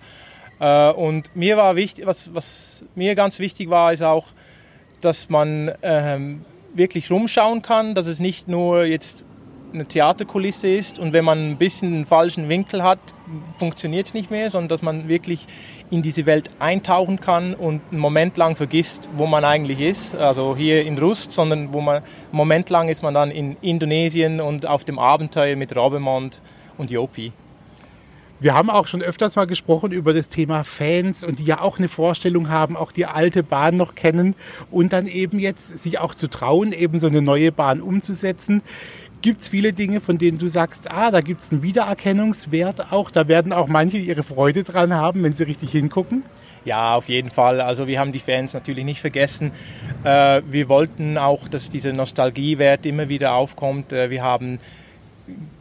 Und 0.57 1.35
mir 1.35 1.57
war 1.57 1.75
wichtig, 1.75 2.05
was, 2.05 2.33
was 2.33 2.85
mir 2.95 3.13
ganz 3.15 3.39
wichtig 3.39 3.69
war, 3.69 3.91
ist 3.91 4.01
auch, 4.01 4.27
dass 5.01 5.27
man 5.27 5.69
ähm, 5.81 6.45
wirklich 6.73 7.11
rumschauen 7.11 7.61
kann, 7.61 7.93
dass 7.93 8.07
es 8.07 8.21
nicht 8.21 8.47
nur 8.47 8.85
jetzt 8.85 9.25
eine 9.75 9.85
Theaterkulisse 9.85 10.67
ist 10.67 10.97
und 10.97 11.13
wenn 11.13 11.25
man 11.25 11.51
ein 11.51 11.57
bisschen 11.57 11.93
einen 11.93 12.05
falschen 12.05 12.49
Winkel 12.49 12.81
hat, 12.81 12.99
funktioniert 13.59 14.07
es 14.07 14.13
nicht 14.13 14.31
mehr, 14.31 14.49
sondern 14.49 14.69
dass 14.69 14.81
man 14.81 15.07
wirklich 15.07 15.45
in 15.91 16.01
diese 16.01 16.25
Welt 16.25 16.49
eintauchen 16.59 17.19
kann 17.19 17.53
und 17.53 17.81
einen 17.91 17.99
Moment 17.99 18.37
lang 18.37 18.55
vergisst, 18.55 19.09
wo 19.15 19.27
man 19.27 19.45
eigentlich 19.45 19.79
ist, 19.79 20.15
also 20.15 20.55
hier 20.55 20.83
in 20.83 20.97
Rust, 20.97 21.31
sondern 21.31 21.73
wo 21.73 21.81
man 21.81 21.97
einen 21.97 22.05
Moment 22.31 22.69
lang 22.69 22.89
ist 22.89 23.03
man 23.03 23.13
dann 23.13 23.29
in 23.29 23.57
Indonesien 23.61 24.41
und 24.41 24.65
auf 24.65 24.83
dem 24.83 24.97
Abenteuer 24.97 25.55
mit 25.55 25.75
Robemont 25.75 26.41
und 26.77 26.89
Jopi. 26.89 27.31
Wir 28.41 28.53
haben 28.53 28.69
auch 28.69 28.85
schon 28.87 29.01
öfters 29.01 29.37
mal 29.37 29.47
gesprochen 29.47 29.93
über 29.93 30.13
das 30.13 30.27
Thema 30.27 30.65
Fans 30.65 31.23
und 31.23 31.39
die 31.39 31.45
ja 31.45 31.61
auch 31.61 31.77
eine 31.77 31.87
Vorstellung 31.87 32.49
haben, 32.49 32.75
auch 32.75 32.91
die 32.91 33.05
alte 33.05 33.43
Bahn 33.43 33.77
noch 33.77 33.95
kennen 33.95 34.35
und 34.71 34.91
dann 34.91 35.07
eben 35.07 35.39
jetzt 35.39 35.79
sich 35.79 35.99
auch 35.99 36.13
zu 36.13 36.27
trauen, 36.27 36.73
eben 36.73 36.99
so 36.99 37.07
eine 37.07 37.21
neue 37.21 37.53
Bahn 37.53 37.81
umzusetzen 37.81 38.61
gibt 39.25 39.41
es 39.41 39.47
viele 39.47 39.73
Dinge, 39.73 40.01
von 40.01 40.19
denen 40.19 40.37
du 40.37 40.47
sagst, 40.47 40.91
ah, 40.91 41.09
da 41.09 41.19
gibt 41.19 41.41
es 41.41 41.51
einen 41.51 41.63
Wiedererkennungswert 41.63 42.91
auch. 42.91 43.09
Da 43.09 43.27
werden 43.27 43.53
auch 43.53 43.67
manche 43.67 43.97
ihre 43.97 44.21
Freude 44.21 44.63
dran 44.63 44.93
haben, 44.93 45.23
wenn 45.23 45.33
sie 45.33 45.45
richtig 45.45 45.71
hingucken. 45.71 46.21
Ja, 46.63 46.93
auf 46.93 47.09
jeden 47.09 47.31
Fall. 47.31 47.59
Also 47.59 47.87
wir 47.87 47.99
haben 47.99 48.11
die 48.11 48.19
Fans 48.19 48.53
natürlich 48.53 48.85
nicht 48.85 49.01
vergessen. 49.01 49.51
Äh, 50.03 50.43
wir 50.47 50.69
wollten 50.69 51.17
auch, 51.17 51.47
dass 51.47 51.71
dieser 51.71 51.91
Nostalgiewert 51.91 52.85
immer 52.85 53.09
wieder 53.09 53.33
aufkommt. 53.33 53.91
Äh, 53.93 54.11
wir 54.11 54.21
haben 54.21 54.59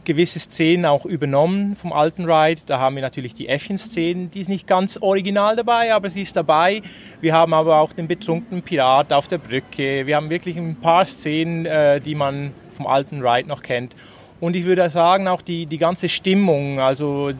gewisse 0.03 0.39
Szenen 0.39 0.85
auch 0.85 1.07
übernommen 1.07 1.75
vom 1.75 1.91
alten 1.91 2.29
Ride. 2.29 2.61
Da 2.67 2.77
haben 2.77 2.93
wir 2.93 3.01
natürlich 3.01 3.33
die 3.33 3.47
Äffchen-Szenen, 3.47 4.29
die 4.29 4.41
ist 4.41 4.47
nicht 4.47 4.67
ganz 4.67 4.99
original 5.01 5.55
dabei, 5.55 5.91
aber 5.91 6.11
sie 6.11 6.21
ist 6.21 6.35
dabei. 6.35 6.83
Wir 7.19 7.33
haben 7.33 7.55
aber 7.55 7.79
auch 7.79 7.93
den 7.93 8.07
betrunkenen 8.07 8.61
Pirat 8.61 9.11
auf 9.11 9.27
der 9.27 9.39
Brücke. 9.39 10.05
Wir 10.05 10.17
haben 10.17 10.29
wirklich 10.29 10.55
ein 10.55 10.75
paar 10.75 11.07
Szenen, 11.07 11.65
äh, 11.65 11.99
die 11.99 12.13
man 12.13 12.53
vom 12.75 12.87
alten 12.87 13.25
Ride 13.25 13.47
noch 13.47 13.63
kennt. 13.63 13.95
Und 14.39 14.55
ich 14.55 14.65
würde 14.65 14.89
sagen, 14.89 15.27
auch 15.27 15.41
die, 15.41 15.65
die 15.65 15.77
ganze 15.77 16.09
Stimmung, 16.09 16.79
also 16.79 17.31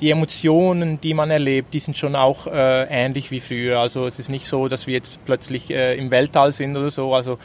die 0.00 0.10
Emotionen, 0.10 1.00
die 1.00 1.14
man 1.14 1.30
erlebt, 1.30 1.74
die 1.74 1.78
sind 1.78 1.96
schon 1.96 2.16
auch 2.16 2.46
äh, 2.46 2.84
ähnlich 2.84 3.30
wie 3.30 3.40
früher. 3.40 3.78
Also 3.78 4.06
es 4.06 4.18
ist 4.18 4.30
nicht 4.30 4.46
so, 4.46 4.68
dass 4.68 4.86
wir 4.86 4.94
jetzt 4.94 5.24
plötzlich 5.26 5.70
äh, 5.70 5.96
im 5.96 6.10
Weltall 6.10 6.52
sind 6.52 6.76
oder 6.76 6.90
so. 6.90 7.14
Also 7.14 7.38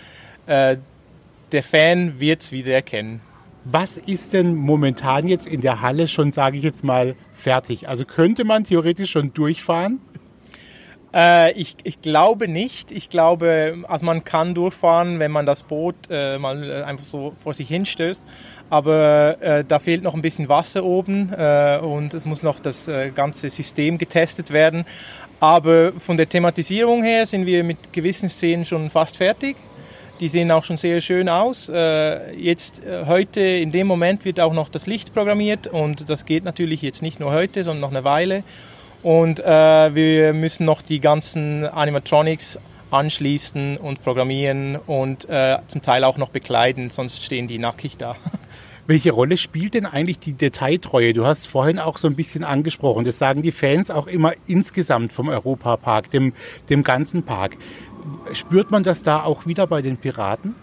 äh, 0.46 0.78
der 1.52 1.64
Fan 1.64 2.20
wird 2.20 2.42
es 2.42 2.52
wieder 2.52 2.74
erkennen. 2.74 3.22
Was 3.66 3.98
ist 3.98 4.34
denn 4.34 4.56
momentan 4.56 5.28
jetzt 5.28 5.48
in 5.48 5.62
der 5.62 5.82
Halle 5.82 6.08
schon, 6.08 6.32
sage 6.32 6.58
ich 6.58 6.64
jetzt 6.64 6.84
mal, 6.84 7.16
fertig? 7.34 7.90
Also 7.90 8.06
könnte 8.06 8.46
man 8.46 8.64
theoretisch 8.64 9.12
schon 9.12 9.34
durchfahren? 9.34 10.00
Äh, 11.16 11.54
ich, 11.54 11.78
ich 11.84 12.02
glaube 12.02 12.48
nicht. 12.48 12.92
Ich 12.92 13.10
glaube, 13.10 13.78
also 13.88 14.06
man 14.06 14.24
kann 14.26 14.54
durchfahren, 14.54 15.20
wenn 15.20 15.32
man 15.32 15.46
das 15.46 15.64
Boot 15.64 15.96
äh, 16.10 16.38
mal 16.38 16.70
äh, 16.70 16.84
einfach 16.84 17.06
so 17.06 17.34
vor 17.42 17.54
sich 17.54 17.70
hinstößt. 17.70 18.24
Aber 18.70 19.38
äh, 19.42 19.64
da 19.64 19.80
fehlt 19.80 20.04
noch 20.04 20.14
ein 20.14 20.22
bisschen 20.22 20.50
Wasser 20.50 20.84
oben 20.84 21.32
äh, 21.32 21.80
und 21.82 22.14
es 22.14 22.26
muss 22.26 22.44
noch 22.44 22.60
das 22.60 22.88
äh, 22.88 23.12
ganze 23.12 23.50
System 23.50 23.98
getestet 23.98 24.52
werden. 24.52 24.86
Aber 25.40 25.94
von 26.00 26.18
der 26.18 26.28
Thematisierung 26.28 27.04
her 27.04 27.26
sind 27.26 27.46
wir 27.46 27.64
mit 27.64 27.94
gewissen 27.94 28.28
Szenen 28.28 28.66
schon 28.66 28.90
fast 28.90 29.18
fertig. 29.18 29.56
Die 30.20 30.28
sehen 30.28 30.50
auch 30.52 30.64
schon 30.64 30.78
sehr 30.78 31.02
schön 31.02 31.28
aus. 31.28 31.68
Jetzt 31.68 32.82
heute, 33.06 33.42
in 33.42 33.74
dem 33.74 33.86
Moment, 33.86 34.24
wird 34.24 34.40
auch 34.40 34.54
noch 34.54 34.70
das 34.70 34.88
Licht 34.88 35.14
programmiert 35.14 35.68
und 35.68 36.10
das 36.10 36.26
geht 36.26 36.46
natürlich 36.46 36.82
jetzt 36.82 37.02
nicht 37.02 37.20
nur 37.20 37.34
heute, 37.34 37.64
sondern 37.64 37.82
noch 37.82 37.92
eine 37.92 38.06
Weile. 38.06 38.46
Und 39.06 39.40
äh, 39.40 39.94
wir 39.94 40.34
müssen 40.34 40.66
noch 40.66 40.82
die 40.82 41.00
ganzen 41.00 41.64
Animatronics 41.64 42.58
anschließen 42.90 43.78
und 43.78 44.02
programmieren 44.02 44.78
und 44.78 45.30
äh, 45.30 45.60
zum 45.68 45.84
Teil 45.84 46.04
auch 46.04 46.18
noch 46.18 46.30
bekleiden, 46.30 46.90
sonst 46.90 47.22
stehen 47.22 47.48
die 47.48 47.60
nackig 47.60 47.98
da. 47.98 48.16
Welche 48.88 49.12
Rolle 49.12 49.38
spielt 49.38 49.76
denn 49.76 49.86
eigentlich 49.86 50.18
die 50.18 50.34
Detailtreue? 50.34 51.14
Du 51.14 51.28
hast 51.28 51.46
vorhin 51.46 51.78
auch 51.78 52.00
so 52.00 52.08
ein 52.08 52.16
bisschen 52.16 52.44
angesprochen. 52.44 53.06
Das 53.06 53.20
sagen 53.20 53.44
die 53.44 53.52
Fans 53.52 53.92
auch 53.92 54.08
immer 54.08 54.34
insgesamt 54.48 55.14
vom 55.14 55.30
Europapark, 55.30 56.10
dem, 56.10 56.34
dem 56.72 56.82
ganzen 56.82 57.22
Park. 57.22 57.58
Spürt 58.34 58.72
man 58.72 58.82
das 58.82 59.04
da 59.04 59.22
auch 59.22 59.46
wieder 59.46 59.68
bei 59.68 59.84
den 59.84 59.98
Piraten? 59.98 60.56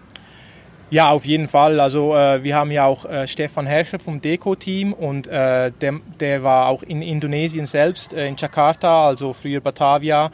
Ja, 0.92 1.08
auf 1.08 1.24
jeden 1.24 1.48
Fall. 1.48 1.80
Also 1.80 2.14
äh, 2.14 2.44
wir 2.44 2.54
haben 2.54 2.70
ja 2.70 2.84
auch 2.84 3.06
äh, 3.06 3.26
Stefan 3.26 3.66
Herrscher 3.66 3.98
vom 3.98 4.20
Deko-Team 4.20 4.92
und 4.92 5.26
äh, 5.26 5.72
der, 5.80 6.00
der 6.20 6.42
war 6.42 6.66
auch 6.66 6.82
in 6.82 7.00
Indonesien 7.00 7.64
selbst, 7.64 8.12
äh, 8.12 8.28
in 8.28 8.36
Jakarta, 8.36 9.06
also 9.06 9.32
früher 9.32 9.62
Batavia. 9.62 10.30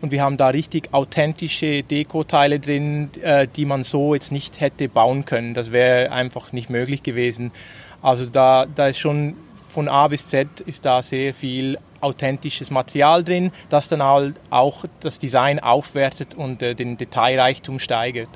Und 0.00 0.10
wir 0.10 0.20
haben 0.20 0.36
da 0.36 0.48
richtig 0.48 0.92
authentische 0.92 1.84
Deko-Teile 1.84 2.58
drin, 2.58 3.10
äh, 3.22 3.46
die 3.46 3.64
man 3.64 3.84
so 3.84 4.14
jetzt 4.14 4.32
nicht 4.32 4.60
hätte 4.60 4.88
bauen 4.88 5.26
können. 5.26 5.54
Das 5.54 5.70
wäre 5.70 6.10
einfach 6.10 6.50
nicht 6.50 6.70
möglich 6.70 7.04
gewesen. 7.04 7.52
Also 8.02 8.26
da, 8.26 8.66
da 8.66 8.88
ist 8.88 8.98
schon 8.98 9.36
von 9.68 9.88
A 9.88 10.08
bis 10.08 10.26
Z 10.26 10.60
ist 10.62 10.86
da 10.86 11.02
sehr 11.02 11.34
viel 11.34 11.78
authentisches 12.00 12.72
Material 12.72 13.22
drin, 13.22 13.52
das 13.68 13.86
dann 13.86 14.02
halt 14.02 14.40
auch 14.50 14.86
das 14.98 15.20
Design 15.20 15.60
aufwertet 15.60 16.34
und 16.34 16.62
äh, 16.62 16.74
den 16.74 16.96
Detailreichtum 16.96 17.78
steigert. 17.78 18.30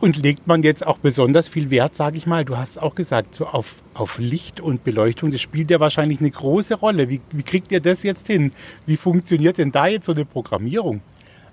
Und 0.00 0.16
legt 0.16 0.46
man 0.46 0.62
jetzt 0.62 0.86
auch 0.86 0.96
besonders 0.96 1.48
viel 1.48 1.70
Wert, 1.70 1.94
sage 1.94 2.16
ich 2.16 2.26
mal, 2.26 2.46
du 2.46 2.56
hast 2.56 2.80
auch 2.80 2.94
gesagt, 2.94 3.34
so 3.34 3.46
auf, 3.46 3.74
auf 3.92 4.18
Licht 4.18 4.58
und 4.58 4.82
Beleuchtung, 4.82 5.30
das 5.30 5.42
spielt 5.42 5.70
ja 5.70 5.78
wahrscheinlich 5.78 6.20
eine 6.20 6.30
große 6.30 6.74
Rolle. 6.74 7.10
Wie, 7.10 7.20
wie 7.32 7.42
kriegt 7.42 7.70
ihr 7.70 7.80
das 7.80 8.02
jetzt 8.02 8.26
hin? 8.26 8.52
Wie 8.86 8.96
funktioniert 8.96 9.58
denn 9.58 9.72
da 9.72 9.86
jetzt 9.86 10.06
so 10.06 10.12
eine 10.12 10.24
Programmierung? 10.24 11.02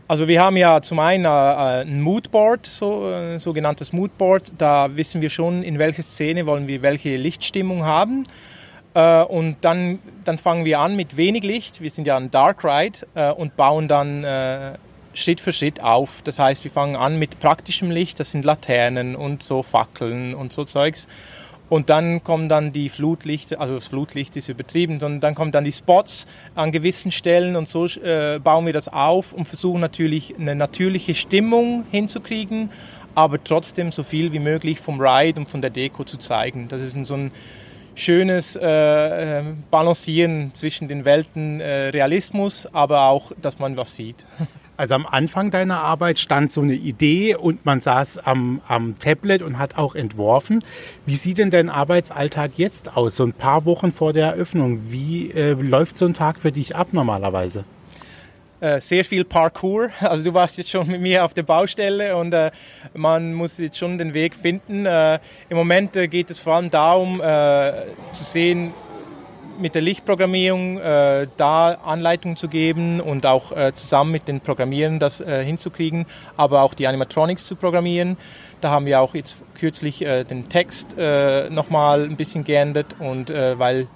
Also 0.07 0.29
wir 0.29 0.41
haben 0.41 0.55
ja 0.55 0.81
zum 0.81 0.99
einen 0.99 1.25
äh, 1.25 1.27
ein 1.27 2.01
Moodboard, 2.01 2.65
so 2.65 3.11
äh, 3.11 3.37
sogenanntes 3.37 3.91
Moodboard. 3.91 4.53
Da 4.57 4.95
wissen 4.95 5.19
wir 5.19 5.29
schon, 5.29 5.63
in 5.63 5.77
welcher 5.77 6.03
Szene 6.03 6.45
wollen 6.45 6.67
wir 6.67 6.81
welche 6.81 7.17
Lichtstimmung 7.17 7.83
haben. 7.83 8.23
Äh, 8.93 9.23
und 9.23 9.57
dann, 9.59 9.99
dann 10.23 10.37
fangen 10.37 10.63
wir 10.63 10.79
an 10.79 10.95
mit 10.95 11.17
wenig 11.17 11.43
Licht. 11.43 11.81
Wir 11.81 11.89
sind 11.89 12.07
ja 12.07 12.15
ein 12.15 12.31
Dark 12.31 12.63
Ride 12.63 12.99
äh, 13.15 13.31
und 13.31 13.57
bauen 13.57 13.89
dann 13.89 14.23
äh, 14.23 14.75
Schritt 15.17 15.41
für 15.41 15.51
Schritt 15.51 15.81
auf. 15.81 16.21
Das 16.24 16.38
heißt, 16.39 16.63
wir 16.63 16.71
fangen 16.71 16.95
an 16.95 17.17
mit 17.17 17.39
praktischem 17.39 17.89
Licht, 17.91 18.19
das 18.19 18.31
sind 18.31 18.45
Laternen 18.45 19.15
und 19.15 19.41
so 19.43 19.63
Fackeln 19.63 20.36
und 20.36 20.53
so 20.53 20.63
Zeugs. 20.63 21.07
Und 21.69 21.89
dann 21.89 22.24
kommen 22.24 22.47
dann 22.47 22.71
die 22.71 22.88
Flutlichter, 22.88 23.59
also 23.59 23.75
das 23.75 23.88
Flutlicht 23.88 24.38
ist 24.38 24.47
übertrieben, 24.47 25.01
sondern 25.01 25.19
dann 25.19 25.36
kommen 25.36 25.51
dann 25.51 25.65
die 25.65 25.74
Spots 25.74 26.25
an 26.55 26.71
gewissen 26.71 27.12
Stellen 27.12 27.57
und 27.57 27.67
so 27.67 27.86
äh, 27.86 28.39
bauen 28.41 28.65
wir 28.65 28.71
das 28.74 28.88
auf 28.88 29.33
und 29.33 29.47
versuchen 29.47 29.81
natürlich 29.81 30.36
eine 30.39 30.55
natürliche 30.55 31.13
Stimmung 31.13 31.83
hinzukriegen, 31.91 32.69
aber 33.15 33.43
trotzdem 33.43 33.91
so 33.91 34.03
viel 34.03 34.31
wie 34.31 34.39
möglich 34.39 34.79
vom 34.79 35.01
Ride 35.01 35.41
und 35.41 35.50
von 35.50 35.62
der 35.62 35.71
Deko 35.71 36.05
zu 36.05 36.17
zeigen. 36.17 36.69
Das 36.69 36.81
ist 36.81 36.95
so 37.05 37.15
ein 37.15 37.31
schönes 37.95 38.55
äh, 38.55 39.39
äh 39.39 39.43
Balancieren 39.69 40.51
zwischen 40.53 40.88
den 40.88 41.03
Welten 41.03 41.59
äh, 41.59 41.89
Realismus, 41.89 42.65
aber 42.71 43.07
auch, 43.07 43.33
dass 43.41 43.59
man 43.59 43.75
was 43.75 43.95
sieht. 43.95 44.25
Also 44.77 44.93
am 44.93 45.07
Anfang 45.07 45.50
deiner 45.50 45.81
Arbeit 45.81 46.19
stand 46.19 46.51
so 46.51 46.62
eine 46.62 46.75
Idee 46.75 47.36
und 47.36 47.65
man 47.65 47.81
saß 47.81 48.19
am, 48.19 48.62
am 48.67 49.00
Tablet 49.00 49.41
und 49.41 49.57
hat 49.57 49.75
auch 49.75 49.96
entworfen. 49.96 50.63
Wie 51.07 51.15
sieht 51.15 51.39
denn 51.39 51.50
dein 51.50 51.69
Arbeitsalltag 51.69 52.51
jetzt 52.57 52.96
aus, 52.96 53.15
so 53.15 53.24
ein 53.24 53.34
paar 53.34 53.65
Wochen 53.65 53.91
vor 53.91 54.13
der 54.13 54.27
Eröffnung? 54.27 54.91
Wie 54.91 55.31
äh, 55.31 55.53
läuft 55.53 55.98
so 55.98 56.05
ein 56.05 56.13
Tag 56.13 56.39
für 56.39 56.51
dich 56.51 56.75
ab 56.75 56.89
normalerweise? 56.91 57.65
Äh, 58.60 58.79
sehr 58.79 59.03
viel 59.03 59.24
Parkour. 59.24 59.89
Also 60.00 60.24
du 60.24 60.34
warst 60.34 60.57
jetzt 60.57 60.69
schon 60.69 60.88
mit 60.88 61.01
mir 61.01 61.25
auf 61.25 61.34
der 61.34 61.43
Baustelle 61.43 62.15
und 62.15 62.34
äh, 62.34 62.51
man 62.93 63.34
muss 63.34 63.57
jetzt 63.57 63.77
schon 63.77 63.98
den 63.98 64.13
Weg 64.13 64.36
finden. 64.36 64.86
Äh, 64.86 65.19
Im 65.50 65.57
Moment 65.57 65.96
äh, 65.96 66.07
geht 66.07 66.29
es 66.29 66.38
vor 66.38 66.55
allem 66.55 66.69
darum 66.69 67.19
äh, 67.19 67.72
zu 68.12 68.24
sehen, 68.24 68.74
mit 69.59 69.75
der 69.75 69.81
Lichtprogrammierung 69.81 70.77
äh, 70.79 71.27
da 71.37 71.73
Anleitungen 71.83 72.37
zu 72.37 72.47
geben 72.47 72.99
und 72.99 73.25
auch 73.25 73.51
äh, 73.51 73.73
zusammen 73.73 74.11
mit 74.11 74.27
den 74.27 74.41
Programmieren 74.41 74.99
das 74.99 75.21
äh, 75.21 75.43
hinzukriegen, 75.43 76.05
aber 76.35 76.61
auch 76.61 76.73
die 76.73 76.87
Animatronics 76.87 77.45
zu 77.45 77.55
programmieren. 77.55 78.17
Da 78.61 78.71
haben 78.71 78.85
wir 78.85 79.01
auch 79.01 79.13
jetzt 79.13 79.37
kürzlich 79.55 80.01
äh, 80.01 80.23
den 80.23 80.49
Text 80.49 80.95
äh, 80.97 81.49
nochmal 81.49 82.03
ein 82.03 82.15
bisschen 82.15 82.43
geändert 82.43 82.95
und 82.99 83.29
äh, 83.29 83.57
weil 83.59 83.87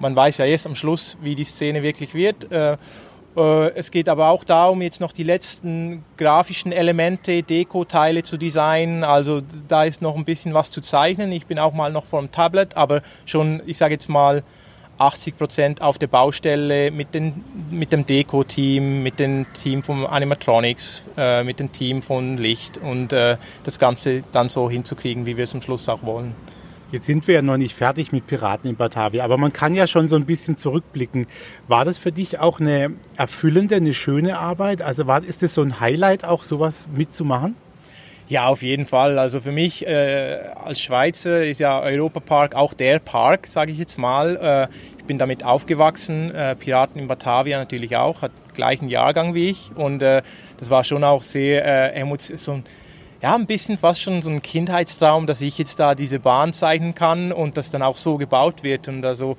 man 0.00 0.14
weiß 0.16 0.38
ja 0.38 0.44
erst 0.44 0.66
am 0.66 0.74
Schluss, 0.74 1.16
wie 1.22 1.34
die 1.34 1.44
Szene 1.44 1.82
wirklich 1.82 2.14
wird. 2.14 2.48
Es 3.74 3.90
geht 3.90 4.08
aber 4.08 4.28
auch 4.28 4.44
darum, 4.44 4.80
jetzt 4.82 5.00
noch 5.00 5.10
die 5.12 5.24
letzten 5.24 6.04
grafischen 6.16 6.70
Elemente, 6.70 7.42
Deko-Teile 7.42 8.22
zu 8.22 8.36
designen. 8.36 9.02
Also 9.02 9.40
da 9.66 9.84
ist 9.84 10.02
noch 10.02 10.16
ein 10.16 10.24
bisschen 10.24 10.54
was 10.54 10.70
zu 10.70 10.80
zeichnen. 10.80 11.32
Ich 11.32 11.46
bin 11.46 11.58
auch 11.58 11.72
mal 11.72 11.90
noch 11.90 12.06
vor 12.06 12.20
dem 12.20 12.30
Tablet, 12.30 12.76
aber 12.76 13.02
schon, 13.24 13.60
ich 13.66 13.76
sage 13.78 13.94
jetzt 13.94 14.08
mal, 14.08 14.44
80 14.98 15.36
Prozent 15.36 15.82
auf 15.82 15.98
der 15.98 16.06
Baustelle 16.06 16.90
mit, 16.90 17.14
den, 17.14 17.44
mit 17.70 17.92
dem 17.92 18.06
Deko-Team, 18.06 19.02
mit 19.02 19.18
dem 19.18 19.46
Team 19.52 19.82
von 19.82 20.06
Animatronics, 20.06 21.02
äh, 21.16 21.44
mit 21.44 21.60
dem 21.60 21.72
Team 21.72 22.02
von 22.02 22.36
Licht 22.36 22.78
und 22.78 23.12
äh, 23.12 23.36
das 23.64 23.78
Ganze 23.78 24.22
dann 24.32 24.48
so 24.48 24.70
hinzukriegen, 24.70 25.26
wie 25.26 25.36
wir 25.36 25.44
es 25.44 25.54
am 25.54 25.62
Schluss 25.62 25.88
auch 25.88 26.02
wollen. 26.02 26.34
Jetzt 26.92 27.06
sind 27.06 27.26
wir 27.26 27.34
ja 27.34 27.42
noch 27.42 27.56
nicht 27.56 27.74
fertig 27.74 28.12
mit 28.12 28.26
Piraten 28.28 28.70
in 28.70 28.76
Batavia, 28.76 29.24
aber 29.24 29.36
man 29.36 29.52
kann 29.52 29.74
ja 29.74 29.88
schon 29.88 30.08
so 30.08 30.14
ein 30.14 30.26
bisschen 30.26 30.56
zurückblicken. 30.58 31.26
War 31.66 31.84
das 31.84 31.98
für 31.98 32.12
dich 32.12 32.38
auch 32.38 32.60
eine 32.60 32.92
erfüllende, 33.16 33.74
eine 33.74 33.94
schöne 33.94 34.38
Arbeit? 34.38 34.80
Also 34.80 35.08
war, 35.08 35.24
ist 35.24 35.42
das 35.42 35.54
so 35.54 35.62
ein 35.62 35.80
Highlight, 35.80 36.24
auch 36.24 36.44
sowas 36.44 36.86
mitzumachen? 36.94 37.56
Ja, 38.26 38.46
auf 38.46 38.62
jeden 38.62 38.86
Fall. 38.86 39.18
Also 39.18 39.40
für 39.40 39.52
mich 39.52 39.86
äh, 39.86 40.38
als 40.64 40.80
Schweizer 40.80 41.44
ist 41.44 41.60
ja 41.60 41.80
Europapark 41.82 42.54
auch 42.54 42.72
der 42.72 42.98
Park, 42.98 43.46
sage 43.46 43.72
ich 43.72 43.78
jetzt 43.78 43.98
mal. 43.98 44.36
Äh, 44.70 44.74
ich 44.96 45.04
bin 45.04 45.18
damit 45.18 45.44
aufgewachsen. 45.44 46.34
Äh, 46.34 46.56
Piraten 46.56 46.98
in 47.00 47.06
Batavia 47.06 47.58
natürlich 47.58 47.96
auch, 47.96 48.22
hat 48.22 48.32
gleichen 48.54 48.88
Jahrgang 48.88 49.34
wie 49.34 49.50
ich. 49.50 49.70
Und 49.74 50.02
äh, 50.02 50.22
das 50.58 50.70
war 50.70 50.84
schon 50.84 51.04
auch 51.04 51.22
sehr 51.22 51.64
äh, 51.64 52.00
emotional. 52.00 52.38
So 52.38 52.62
ja, 53.22 53.34
ein 53.34 53.46
bisschen 53.46 53.76
fast 53.76 54.00
schon 54.00 54.22
so 54.22 54.30
ein 54.30 54.40
Kindheitstraum, 54.40 55.26
dass 55.26 55.42
ich 55.42 55.58
jetzt 55.58 55.78
da 55.78 55.94
diese 55.94 56.18
Bahn 56.18 56.54
zeichnen 56.54 56.94
kann 56.94 57.30
und 57.30 57.58
das 57.58 57.70
dann 57.70 57.82
auch 57.82 57.98
so 57.98 58.16
gebaut 58.16 58.62
wird. 58.62 58.88
Und 58.88 59.04
also 59.04 59.36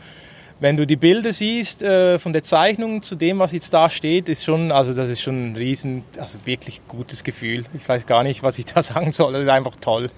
wenn 0.60 0.78
du 0.78 0.88
die 0.88 0.96
Bilder 0.96 1.34
siehst 1.34 1.84
äh, 1.84 2.18
von 2.18 2.34
der 2.34 2.44
Zeichnung 2.44 3.04
zu 3.04 3.16
dem, 3.16 3.40
was 3.40 3.52
jetzt 3.52 3.74
da 3.74 3.90
steht, 3.90 4.30
ist 4.30 4.44
schon, 4.44 4.72
also 4.72 4.94
das 4.94 5.10
ist 5.10 5.22
schon 5.22 5.52
ein 5.52 5.56
riesen, 5.56 6.04
also 6.18 6.40
wirklich 6.46 6.82
gutes 6.88 7.24
Gefühl. 7.24 7.66
Ich 7.74 7.88
weiß 7.88 8.06
gar 8.06 8.24
nicht, 8.24 8.44
was 8.44 8.58
ich 8.58 8.66
da 8.66 8.82
sagen 8.84 9.12
soll. 9.12 9.34
Das 9.34 9.42
ist 9.42 9.50
einfach 9.50 9.76
toll. 9.76 10.10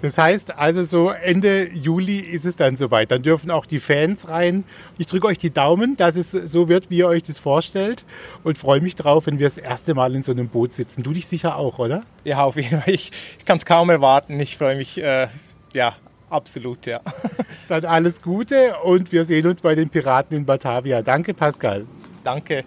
Das 0.00 0.16
heißt 0.16 0.56
also 0.56 0.84
so 0.84 1.10
Ende 1.10 1.68
Juli 1.72 2.18
ist 2.18 2.44
es 2.44 2.54
dann 2.54 2.76
soweit. 2.76 3.10
Dann 3.10 3.22
dürfen 3.22 3.50
auch 3.50 3.66
die 3.66 3.80
Fans 3.80 4.28
rein. 4.28 4.62
Ich 4.96 5.06
drücke 5.08 5.26
euch 5.26 5.38
die 5.38 5.50
Daumen, 5.50 5.96
dass 5.96 6.14
es 6.14 6.30
so 6.30 6.68
wird, 6.68 6.88
wie 6.88 6.98
ihr 6.98 7.08
euch 7.08 7.24
das 7.24 7.38
vorstellt 7.38 8.04
und 8.44 8.58
freue 8.58 8.80
mich 8.80 8.94
drauf, 8.94 9.26
wenn 9.26 9.40
wir 9.40 9.48
das 9.48 9.58
erste 9.58 9.94
Mal 9.94 10.14
in 10.14 10.22
so 10.22 10.30
einem 10.30 10.48
Boot 10.48 10.72
sitzen. 10.72 11.02
Du 11.02 11.12
dich 11.12 11.26
sicher 11.26 11.56
auch, 11.56 11.80
oder? 11.80 12.04
Ja, 12.24 12.44
auf 12.44 12.56
jeden 12.56 12.80
Fall. 12.80 12.94
Ich, 12.94 13.10
ich 13.38 13.44
kann 13.44 13.56
es 13.56 13.66
kaum 13.66 13.90
erwarten. 13.90 14.38
Ich 14.38 14.56
freue 14.56 14.76
mich, 14.76 14.98
äh, 14.98 15.26
ja, 15.74 15.96
Absolut, 16.30 16.86
ja. 16.86 17.00
Dann 17.68 17.84
alles 17.84 18.20
Gute 18.22 18.76
und 18.84 19.12
wir 19.12 19.24
sehen 19.24 19.46
uns 19.46 19.60
bei 19.60 19.74
den 19.74 19.88
Piraten 19.88 20.36
in 20.36 20.44
Batavia. 20.44 21.02
Danke, 21.02 21.34
Pascal. 21.34 21.86
Danke. 22.24 22.64